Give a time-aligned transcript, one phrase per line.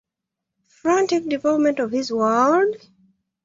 [0.67, 2.75] Frantic development of his world!